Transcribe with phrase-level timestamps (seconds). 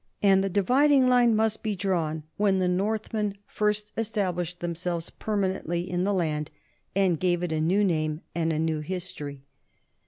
[0.23, 6.05] And the dividing line must be drawn when the Northmen first established themselves permanently in
[6.05, 6.49] the land
[6.95, 9.43] and gave it a new name and a new history.